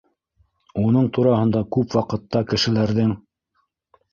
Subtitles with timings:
[0.83, 3.13] Уның тураһында күп ваҡытта кешеләрҙең: